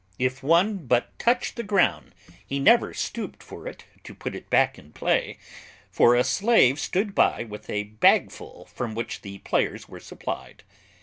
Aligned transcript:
If 0.17 0.41
one 0.41 0.87
but 0.87 1.19
touched 1.19 1.57
the 1.57 1.61
ground, 1.63 2.15
he 2.43 2.57
never 2.57 2.91
stooped 2.91 3.43
for 3.43 3.67
it 3.67 3.85
to 4.03 4.15
put 4.15 4.33
it 4.33 4.49
back 4.49 4.79
in 4.79 4.93
play; 4.93 5.37
for 5.91 6.15
a 6.15 6.23
slave 6.23 6.79
stood 6.79 7.13
by 7.13 7.43
with 7.43 7.69
a 7.69 7.83
bagful 8.01 8.65
from 8.73 8.95
which 8.95 9.21
the 9.21 9.37
players 9.37 9.87
were 9.87 9.99
supplied. 9.99 10.63